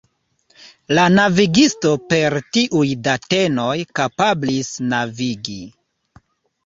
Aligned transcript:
La 0.99 1.03
navigisto 1.17 1.91
per 2.13 2.37
tiuj 2.57 2.87
datenoj 3.09 3.77
kapablis 4.01 4.73
navigi. 4.95 5.59